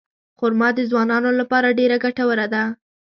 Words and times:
خرما 0.37 0.69
د 0.77 0.79
ځوانانو 0.89 1.29
لپاره 1.39 1.75
ډېره 1.79 1.97
ګټوره 2.03 2.45
ده. 2.53 2.63